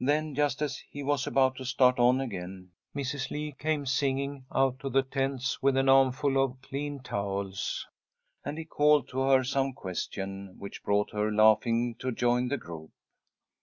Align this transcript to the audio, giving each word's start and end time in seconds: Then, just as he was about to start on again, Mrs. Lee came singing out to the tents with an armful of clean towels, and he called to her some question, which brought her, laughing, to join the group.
Then, 0.00 0.34
just 0.34 0.62
as 0.62 0.78
he 0.90 1.02
was 1.02 1.26
about 1.26 1.56
to 1.56 1.66
start 1.66 1.98
on 1.98 2.22
again, 2.22 2.70
Mrs. 2.96 3.30
Lee 3.30 3.52
came 3.52 3.84
singing 3.84 4.46
out 4.50 4.78
to 4.80 4.88
the 4.88 5.02
tents 5.02 5.60
with 5.60 5.76
an 5.76 5.90
armful 5.90 6.42
of 6.42 6.62
clean 6.62 7.00
towels, 7.00 7.86
and 8.46 8.56
he 8.56 8.64
called 8.64 9.08
to 9.08 9.20
her 9.20 9.44
some 9.44 9.74
question, 9.74 10.56
which 10.58 10.82
brought 10.82 11.10
her, 11.10 11.30
laughing, 11.30 11.94
to 11.98 12.12
join 12.12 12.48
the 12.48 12.56
group. 12.56 12.92